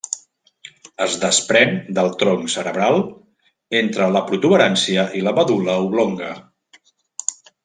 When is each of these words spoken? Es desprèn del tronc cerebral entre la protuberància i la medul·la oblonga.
Es 1.05 1.17
desprèn 1.23 1.75
del 1.97 2.09
tronc 2.23 2.49
cerebral 2.53 2.97
entre 3.83 4.09
la 4.17 4.25
protuberància 4.31 5.05
i 5.21 5.23
la 5.29 5.35
medul·la 5.41 5.77
oblonga. 5.87 6.33